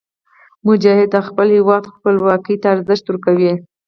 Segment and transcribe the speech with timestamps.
[0.67, 3.53] مجاهد د خپل هېواد خپلواکۍ ته ارزښت ورکوي.